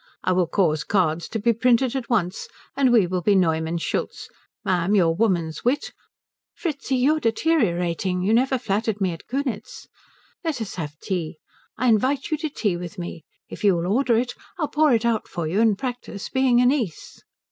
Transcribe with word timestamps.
"I 0.23 0.31
will 0.31 0.47
cause 0.47 0.83
cards 0.83 1.29
to 1.29 1.37
be 1.37 1.53
printed 1.53 1.95
at 1.95 2.09
once, 2.09 2.47
and 2.75 2.91
we 2.91 3.05
will 3.05 3.21
be 3.21 3.35
Neumann 3.35 3.77
Schultz. 3.77 4.29
Ma'am, 4.65 4.95
your 4.95 5.13
woman's 5.15 5.63
wit" 5.63 5.93
"Fritzi, 6.59 6.95
you're 6.95 7.19
deteriorating 7.19 8.23
you 8.23 8.33
never 8.33 8.57
flattered 8.57 8.99
me 8.99 9.11
at 9.11 9.27
Kunitz. 9.27 9.87
Let 10.43 10.59
us 10.59 10.73
have 10.73 10.97
tea. 11.03 11.37
I 11.77 11.87
invite 11.87 12.31
you 12.31 12.37
to 12.37 12.49
tea 12.49 12.77
with 12.77 12.97
me. 12.97 13.25
If 13.47 13.63
you'll 13.63 13.85
order 13.85 14.17
it, 14.17 14.33
I'll 14.57 14.69
pour 14.69 14.91
it 14.91 15.05
out 15.05 15.27
for 15.27 15.45
you 15.45 15.61
and 15.61 15.77
practice 15.77 16.29
being 16.29 16.61
a 16.61 16.65
niece." 16.65 17.21